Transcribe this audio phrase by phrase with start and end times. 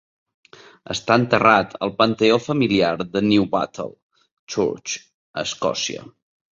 [0.95, 3.89] Està enterrat al panteó familiar de Newbattle
[4.57, 5.01] Church,
[5.49, 6.13] Escòcia.